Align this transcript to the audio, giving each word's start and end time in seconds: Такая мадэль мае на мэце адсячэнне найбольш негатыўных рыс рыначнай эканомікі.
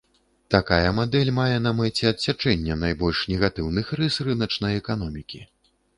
Такая 0.53 0.87
мадэль 0.99 1.29
мае 1.39 1.57
на 1.65 1.73
мэце 1.81 2.09
адсячэнне 2.13 2.77
найбольш 2.85 3.21
негатыўных 3.35 3.95
рыс 4.01 4.19
рыначнай 4.29 4.73
эканомікі. 4.83 5.45